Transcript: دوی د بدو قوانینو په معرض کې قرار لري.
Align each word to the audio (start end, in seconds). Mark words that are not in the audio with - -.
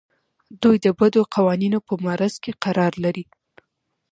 دوی 0.61 0.77
د 0.85 0.87
بدو 0.99 1.21
قوانینو 1.35 1.79
په 1.87 1.93
معرض 2.03 2.35
کې 2.43 2.51
قرار 2.63 2.93
لري. 3.03 3.25